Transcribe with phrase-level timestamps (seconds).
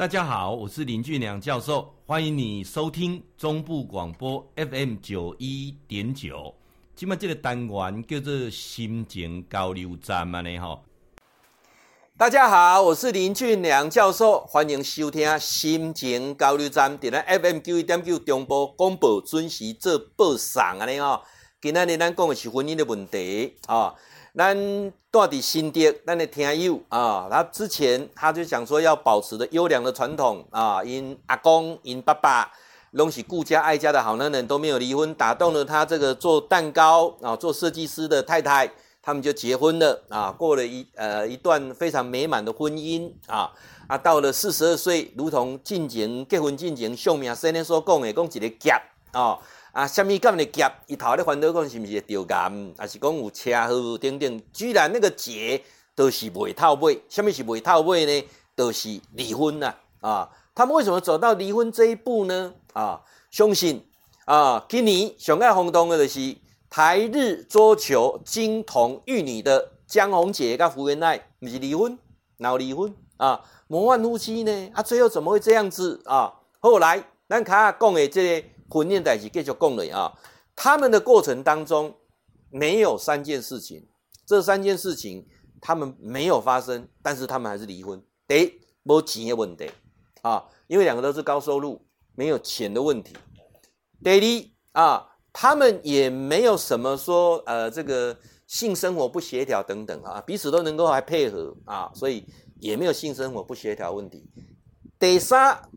[0.00, 6.54] 大家好，我是林俊良教授，欢迎你收听中部广播 FM 九一点九。
[6.96, 10.80] 今麦这个单元叫做心情交流站嘛呢哈。
[12.16, 21.22] 大家好，我是林俊良教授，欢迎收听心情交流站，在 FM 九一点九中部广播准时做报送啊呢哈。
[21.60, 23.94] 今天呢，咱讲的是婚姻的问题啊。
[24.36, 24.56] 咱
[25.10, 32.48] 住伫新竹，咱的听友啊，他之前他就想说要保持的优良的传统啊，因阿公、因爸爸
[32.92, 38.70] 拢是顾家爱家的好男人，都没有离婚，打动了他这个做蛋糕啊、做设计师的太太，
[39.02, 43.50] 他们就结婚了啊，过了一呃一段非常美满的婚姻啊
[43.88, 48.70] 啊，到了四十二岁，如同进前结婚进前上面先生所讲的，讲一个劫
[49.10, 49.36] 啊。
[49.72, 50.68] 啊，什么干的劫？
[50.88, 54.42] 伊头咧烦恼讲是毋是着癌，还是讲有车祸等等？
[54.52, 55.62] 居然那个结
[55.94, 58.28] 都是未透尾，什么是未透尾呢？
[58.56, 59.72] 都是离婚呐！
[60.00, 62.52] 啊，他们为什么走到离婚这一步呢？
[62.72, 63.86] 啊，相信
[64.24, 66.36] 啊，今年上爱轰动的就是
[66.68, 71.96] 台日桌球金童玉女的江宏杰跟胡元爱，毋是离婚，
[72.38, 74.70] 闹离婚啊，模范夫妻呢？
[74.74, 76.34] 啊，最后怎么会这样子啊？
[76.58, 78.48] 后来咱卡讲的这个。
[78.70, 80.16] 婚姻代志继续讲了啊，
[80.54, 81.94] 他们的过程当中
[82.50, 83.88] 没有三件事情，
[84.24, 85.26] 这三件事情
[85.60, 88.00] 他们没有发生，但是他们还是离婚。
[88.28, 89.70] 第一，没钱的问题
[90.22, 93.16] 啊，因为两个都是高收入，没有钱的问题。
[94.04, 102.24] 第二啊，他们也没有什么说呃这个性生活不协调等等啊，彼此都能够还配合啊，所以
[102.60, 104.30] 也没有性生活不协调问题。
[104.98, 105.68] 第三，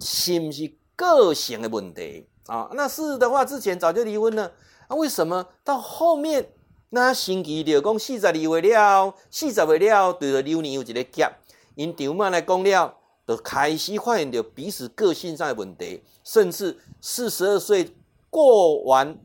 [0.00, 2.27] 是不是个性的问题？
[2.48, 4.50] 啊，那是的话，之前早就离婚了。
[4.88, 6.50] 啊、为什么到后面
[6.88, 11.30] 那星期六讲四十二岁了，四十岁了，对着流年有一个劫，
[11.74, 17.94] 因丈母来讲了，就开始发现到彼此个性上的问题，甚至四十二岁
[18.30, 19.18] 过完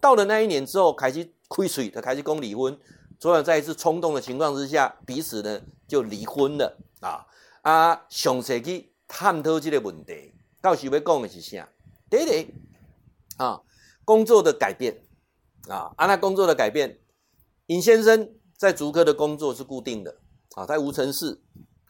[0.00, 2.78] 到了那一年之后，开始亏水，他开始讲离婚。
[3.18, 6.78] 所以在一次冲动的情况之下，彼此呢就离婚了。
[7.00, 7.26] 啊
[7.62, 11.68] 啊，详细去探讨这个问题，到时要讲的是啥？
[12.08, 12.46] 第一
[13.38, 13.62] 啊，
[14.04, 15.02] 工作的改变
[15.68, 17.00] 啊，啊，那工作的改变，
[17.66, 20.16] 尹先生在竹科的工作是固定的
[20.56, 21.40] 啊，在无尘室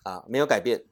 [0.03, 0.85] 啊，没有改变。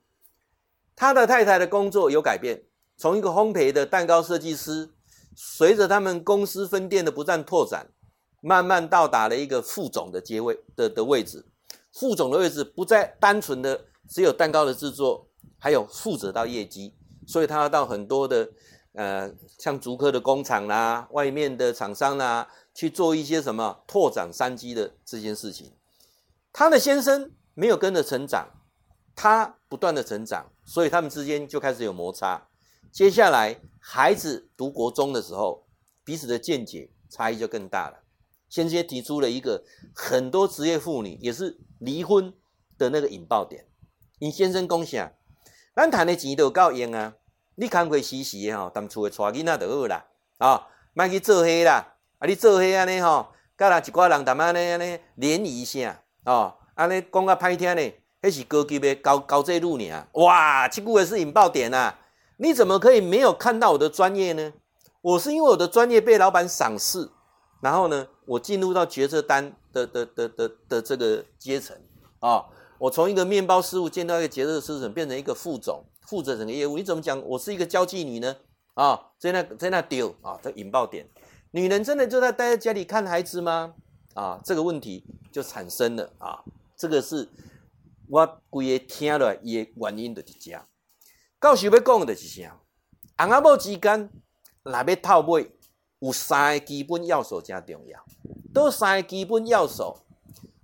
[0.95, 2.65] 他的太太的工作有改变，
[2.97, 4.95] 从一个烘焙的蛋糕设计师，
[5.37, 7.93] 随着他们公司分店的不断拓展，
[8.41, 11.47] 慢慢到达了一个副总的阶位的的位置。
[11.93, 15.29] 副总的位置不再单纯的只有蛋糕的制作，
[15.59, 16.97] 还有负责到业绩，
[17.27, 18.51] 所以他要到很多的。
[18.97, 25.75] 呃，像竹科的工厂啦、外面的厂商啦、去做一些什么拓展商机的这件事情。
[26.51, 28.49] 他的先生没有跟着成长，
[29.15, 32.49] 他不断的成长，所以他们之间就开始有摩擦。
[32.91, 35.67] 接下来孩子读国中的时候，
[36.03, 38.03] 彼此的见解差异就更大了。
[38.49, 39.63] 先先提出了一个
[39.95, 42.33] 很多职业妇女也是离婚
[42.79, 43.67] 的那个引爆点。
[44.21, 45.13] 你先生恭喜啊，
[45.75, 47.17] 咱谈的钱都够用啊。
[47.59, 50.05] 你工课时时吼，当厝诶带囡仔就好啦，
[50.39, 61.99] 啊，莫去做伙啦，啊，你做伙安尼吼，甲人一寡人淡仔呢安尼联谊一下，哦，安尼讲较歹听呢，迄是高级诶高高级路尔，哇，这句话是引爆点啊！
[62.37, 64.53] 你怎么可以没有看到我的专业呢？
[65.01, 67.09] 我是因为我的专业被老板赏识，
[67.63, 71.75] 然后呢，我进入到决策单的的的的的，这个阶层，
[72.21, 72.45] 啊，
[72.79, 75.83] 我从一个面包师傅见到一个决策师层，变成一个副总。
[76.07, 77.21] 负责整个业务，你怎么讲？
[77.27, 78.37] 我是一个交际女呢？
[78.75, 81.09] 啊，在那在那丢啊，这引爆点。
[81.51, 83.75] 女人真的就在待在家里看孩子吗？
[84.15, 86.45] 啊，这个问题就产生了啊。
[86.77, 87.29] 这个是
[88.09, 90.67] 我规个听了伊的原因就是这样。
[91.41, 92.61] 到时要讲的就是啥？
[93.19, 94.11] 翁仔某之间
[94.65, 95.51] 来要透尾，
[96.01, 98.05] 有三个基本要素加重要。
[98.53, 99.97] 都三个基本要素，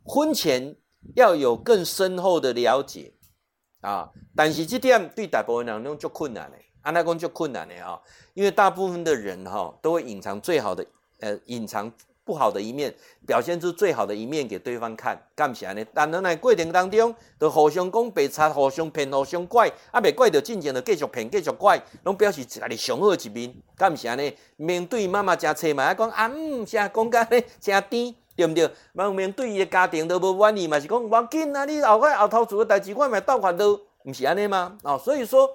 [0.05, 0.77] 婚前
[1.15, 3.15] 要有更深厚的了解。
[3.83, 8.01] 啊，但是这点对大部分人拢足困难的，安那讲足困难的啊，
[8.33, 10.87] 因为大部分的人哈都会隐藏最好的，
[11.19, 11.93] 呃，隐藏
[12.25, 12.95] 不好的一面，
[13.27, 15.85] 表现出最好的一面给对方看，干啥呢？
[15.93, 24.33] 但在过程当中，都互相讲白贼，互相骗，互相怪，啊，未怪到进前就继续骗，继续怪，拢表示家里上好一面，干啥呢？
[24.57, 28.15] 面对妈妈吃菜嘛，讲啊，嗯，啥讲甲呢，真甜。
[28.35, 28.71] 对不对？
[28.93, 31.65] 明明对伊的家庭都无满意嘛，是讲我紧啊！
[31.65, 34.77] 你后摆后头做的代志，我咪倒还都不是安尼吗？
[34.83, 35.49] 啊，所以说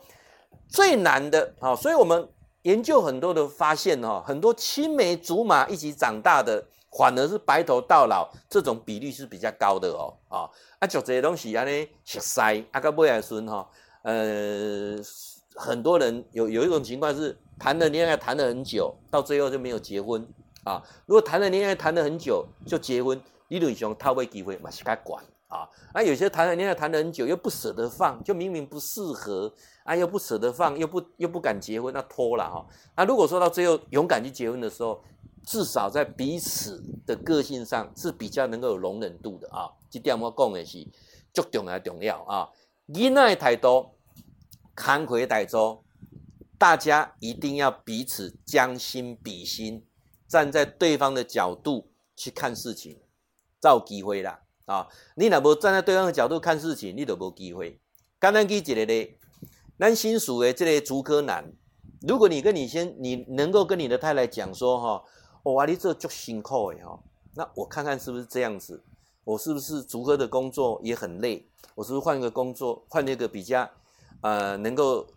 [0.68, 2.27] 最难的啊，所以我们
[2.63, 6.63] 研究很多的发现哈，很多青梅竹马一起长大的，
[6.97, 10.13] 反而是白头到老，这种比率是比较高的哦。
[10.27, 13.68] 啊，啊，就这些东西安尼熟悉，啊，到尾来孙哈，
[14.03, 14.97] 呃，
[15.56, 20.27] 很多人有有一种情况是谈了恋爱谈了很久，到最后就没有结婚
[20.67, 20.83] 啊。
[21.05, 25.69] 如果谈了恋爱谈了很久就结婚，理论上他会机会嘛是该管啊。
[25.93, 29.53] 那有些谈了恋爱谈了很久又不舍得放，就明明不适合
[29.83, 32.65] 啊，又不舍得放，又不又不敢结婚，那拖了哈。
[32.95, 35.01] 那如果说到最后勇敢去结婚的时候，
[35.45, 39.71] 至少在彼此的个性上是比较能够有容忍度的啊。
[39.89, 40.85] 这点我讲的是
[41.33, 42.49] 最重要重要啊。
[42.89, 43.91] 囡仔的态度，
[44.75, 45.85] 慷慨的态度，
[46.57, 49.87] 大家一定要彼此将心比心，
[50.27, 53.00] 站在对方的角度去看事情，
[53.62, 54.88] 找机会啦啊！
[55.15, 57.79] 你若无站在对方的角度看事情，你就无机会。
[58.19, 59.18] 简单举一个例，
[59.79, 61.53] 咱新属的这个竹科男，
[62.01, 65.03] 如果你跟你先，你能够跟你的太太讲说哈。
[65.44, 67.00] 我你这就辛苦哎哈，
[67.33, 68.83] 那我看看是不是这样子，
[69.24, 73.69] 我是不是竹科的工作也很累，我是不是换一个工作，换一个比较，
[74.19, 75.07] 呃，能够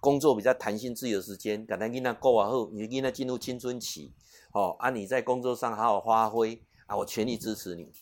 [0.00, 4.14] 工作比较弹性自由时间，简单给他过完后，你跟他进入青春期，
[4.52, 7.92] 哦，啊，你在工作上好好发挥，啊，我全力支持你。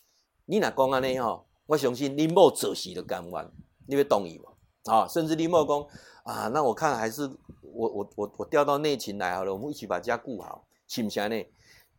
[0.46, 3.50] 你哪讲安尼吼，我相信你莫做事的甘愿，
[3.86, 4.50] 你会同意吗？
[4.92, 5.86] 啊，甚至你莫讲
[6.24, 7.30] 啊，那我看还是
[7.62, 10.64] 我我我我调到内勤来好了，我们一起把家顾好。
[10.88, 11.46] 请下呢，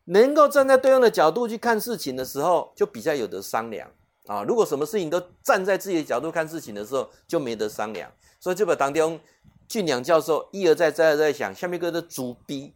[0.03, 3.89] 能够站在对方的角度去看事情的时候，就比较有得商量
[4.25, 4.43] 啊。
[4.43, 8.11] 如果什么事情都站在自己的角度看事情的时候，就没得商量。
[8.37, 9.17] 所以这本当中，
[9.69, 12.73] 俊良教授一而再、再而再想，下面一个的主逼，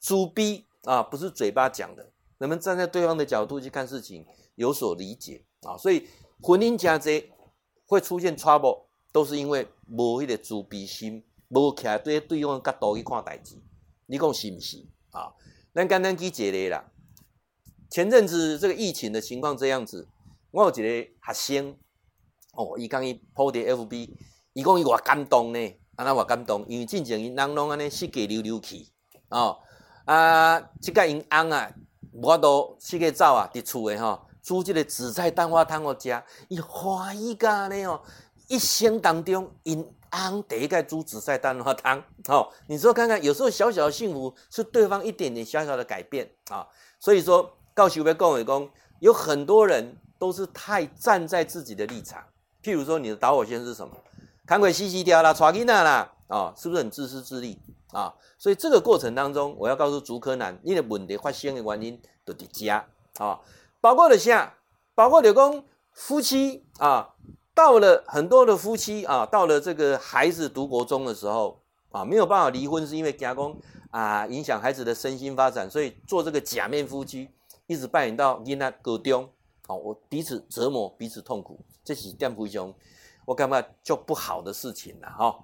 [0.00, 5.76] 主逼啊，不是嘴巴讲的，人们站在对方的角度去看事情，有所理解啊。
[5.76, 6.08] 所以
[6.40, 7.30] 婚姻家这
[7.86, 13.60] 会出现 trouble，都是因为无迄个主逼心，无徛对对方的角度去看代志。
[14.06, 15.32] 你讲是不是啊？
[15.74, 16.90] 咱简单举一个啦，
[17.90, 20.08] 前阵子这个疫情的情况这样子，
[20.50, 21.76] 我有一个学生，
[22.54, 24.16] 哦，伊讲伊 po 伫 FB，
[24.54, 25.58] 伊讲伊偌感动呢，
[25.96, 28.86] 安那偌感动，因为进前因人拢安尼四界溜溜去，
[29.28, 29.58] 哦，
[30.08, 31.70] 啊，即个因翁啊，
[32.12, 38.00] 无法度四界走啊，伫厝诶吼，煮即个紫菜蛋花汤互食，伊欢喜甲安尼哦，
[38.48, 39.86] 一生当中因。
[40.12, 46.66] 昂，第一个煮紫菜蛋花汤，好、哦，你说看看，有时候小小的幸福是对方一点点小小的改变啊、
[46.98, 48.70] 所以说，告诉各位各位公，
[49.00, 52.24] 有很多人都是太站在自己的立场。
[52.62, 53.94] 譬如说，你的导火线是什么？
[54.46, 57.60] 看鬼西西掉啦，抓囡仔啦，啊、哦，是不是很自私自利
[57.92, 62.88] 啊、所以这个过程当中，我要告诉竹科男，你的问题发生的原因都在家
[63.18, 63.40] 啊、
[63.80, 64.54] 包括了啥？
[64.94, 67.14] 包括了讲夫妻啊。
[67.54, 73.60] 到了很多的夫妻啊，到了这个孩子读国中的时候啊，没有办法离婚，是因为家公
[73.90, 77.28] 啊影响孩子的身心发展，所以做这个假面夫妻，
[77.66, 79.28] 一直扮演到囡仔高中，
[79.66, 82.72] 哦，我彼此折磨，彼此痛苦，这是点非常，
[83.26, 85.26] 我感觉就不好的事情了哈。
[85.26, 85.34] 啊，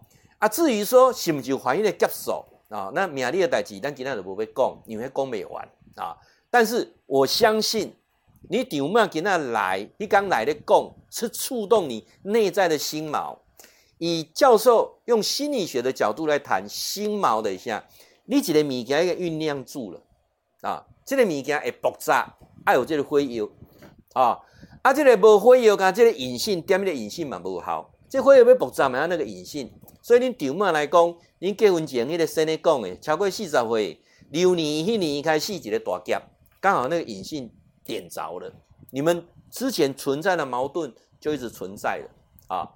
[0.48, 6.16] 至于说是不是怀孕的接受啊，那命理的代志，咱今天就不会讲，因为讲未完啊。
[6.50, 7.94] 但是我相信。
[8.50, 13.34] 你点嘛给那来，你刚来的讲是触动你内在的心锚。
[13.96, 17.82] 以教授用心理学的角度来谈心锚的一下，
[18.26, 20.02] 你这个物件一个酝酿住了
[20.60, 22.36] 啊，这个物件会爆炸，
[22.66, 23.48] 爱有这个火药
[24.12, 24.38] 啊，
[24.82, 29.72] 啊，这个无火药，跟这个引信点的引信嘛无好，这、火药要爆炸嘛，那个隐性。
[30.02, 36.20] 所以你点嘛来讲，你结婚前那个生的讲的，超过四十岁，流年迄年开始一个大劫，
[36.60, 37.50] 刚好那个隐性。
[37.86, 38.50] 点着了，
[38.92, 42.08] 你们之前存在的矛盾就一直存在了
[42.48, 42.66] 啊。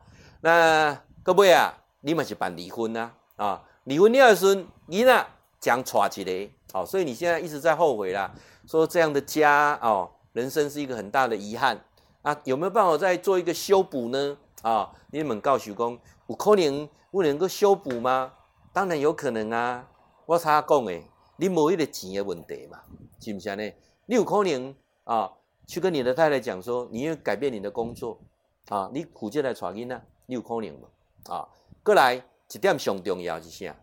[0.43, 3.65] 那各位啊，你们是办离婚呐啊？
[3.85, 5.25] 离婚第二孙，你呢
[5.59, 8.31] 讲错起来，好，所以你现在一直在后悔啦，
[8.67, 11.83] 说这样的家哦，人生是一个很大的遗憾
[12.21, 12.39] 啊。
[12.45, 14.37] 有没有办法再做一个修补呢？
[14.63, 18.33] 啊，你们告诉讲，有可能不能够修补吗？
[18.73, 19.89] 当然有可能啊。
[20.27, 21.05] 我差讲诶，
[21.37, 22.81] 你无一个钱的问题嘛，
[23.21, 23.73] 是不是呢？
[24.07, 24.75] 你有可能。
[25.05, 25.33] 啊，
[25.67, 28.21] 去跟你的太太讲说，你要改变你的工作，
[28.69, 30.89] 啊，你苦就来传音呢，你有可能吗？
[31.31, 31.49] 啊，
[31.83, 32.15] 过来
[32.53, 33.75] 一点上重要是啥？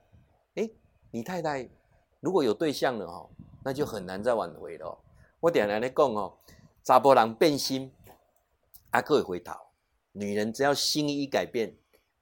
[0.54, 0.72] 诶，
[1.10, 1.68] 你太太
[2.20, 3.28] 如果有对象了哈，
[3.64, 4.96] 那就很难再挽回了。
[5.40, 6.34] 我点来来讲哦，
[6.84, 7.92] 查甫人变心，
[8.92, 9.54] 还可以回头，
[10.16, 11.76] 女人只要心意一改变，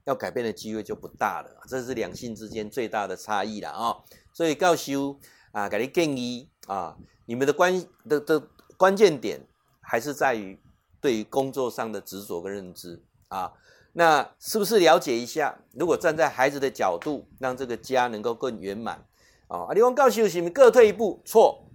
[0.04, 1.62] 要改变的机会就不大了。
[1.70, 3.96] 这是两性之间最大的差异了啊。
[4.34, 5.20] 所以告诉
[5.54, 8.50] 啊，给你建议啊，你们的关的的。
[8.76, 9.40] 关键点
[9.80, 10.60] 还是在于
[11.00, 13.54] 对于工作上的执着跟认知啊，
[13.94, 15.58] 那是不是了解一下？
[15.74, 19.06] 如果站在孩子的角度，让这个家能够更圆满
[19.48, 19.68] 啊？
[19.68, 21.70] 阿里王告诉你各退一步，错，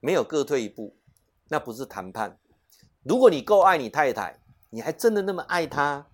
[0.00, 0.96] 没有各退一步，
[1.48, 2.38] 那不是谈判。
[3.02, 4.38] 如果你够爱你太太，
[4.74, 6.04] 你还真的那么爱他，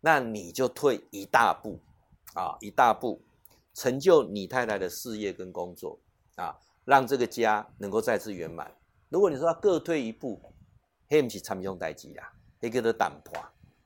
[0.00, 1.80] 那你就退一大步
[2.34, 3.20] 啊，一大步，
[3.74, 5.98] 成就你太太的事业跟工作
[6.36, 8.72] 啊，让这个家能够再次圆满。
[9.08, 10.40] 如果你说要各退一步，
[11.08, 13.42] 那不是参详代志啦，那叫做谈判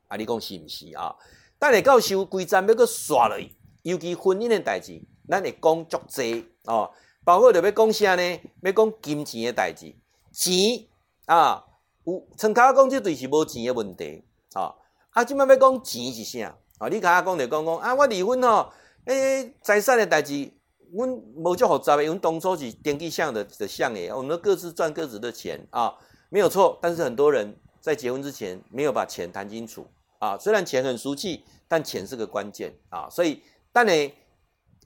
[0.09, 1.17] 啊，你讲是不是啊？
[1.59, 6.93] 等下到时候规章要搁刷落去，尤其婚姻的代志，咱会讲足济哦，
[7.25, 8.41] 包括着要讲啥呢？
[8.61, 9.95] 要讲金钱的代志，
[10.31, 10.87] 钱
[11.25, 11.65] 啊，
[12.05, 14.75] 有从头讲这对是无钱的问题啊。
[15.11, 16.57] 啊，即摆要讲钱是啥？
[16.79, 18.71] 啊，你刚刚讲着讲讲啊，我离婚哦，
[19.07, 20.53] 诶、欸，财产的代志，
[20.93, 25.95] 阮无足复杂的，因为当初是登记项的的项诶，我们各自赚各自的钱啊，
[26.31, 26.79] 没有错。
[26.83, 29.87] 但是很多人在结婚之前没有把钱谈清楚
[30.19, 31.45] 啊，虽然钱很俗气。
[31.67, 33.43] 但钱是个关键啊，所以
[33.73, 34.15] 等下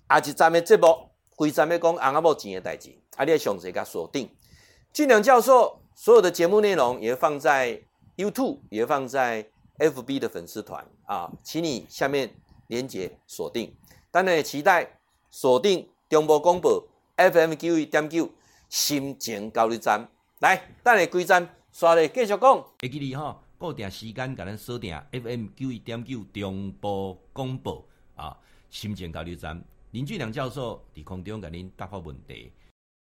[0.07, 0.87] 阿一站的节目，
[1.35, 4.31] 规站要讲翁仔某钱的代志，啊，你要详细甲锁定。
[4.93, 7.83] 俊良教授所有的节目内容也放在
[8.17, 9.45] YouTube，也放在
[9.79, 12.33] FB 的粉丝团啊，请你下面
[12.69, 13.75] 连接锁定。
[14.13, 14.97] 当然也期待
[15.29, 16.81] 锁定中部广播
[17.17, 18.31] FM 九一点九
[18.69, 22.65] 心情交流站，来，等下规站刷咧继续讲。
[22.79, 23.43] 会记你哈。
[23.59, 28.39] 固定时间，甲咱锁定 FM 九一点九中波广播啊，
[28.71, 32.53] 心情交流站林俊良教授伫空中甲恁答复问题。